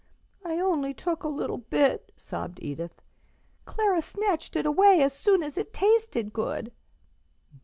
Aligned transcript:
"I 0.43 0.55
took 0.93 1.23
only 1.23 1.35
a 1.35 1.39
little 1.39 1.59
bit," 1.59 2.11
sobbed 2.17 2.57
Edith; 2.59 3.03
"Clara 3.65 4.01
snatched 4.01 4.55
it 4.55 4.65
away 4.65 5.03
as 5.03 5.13
soon 5.13 5.43
as 5.43 5.59
it 5.59 5.73
tasted 5.75 6.33
good." 6.33 6.71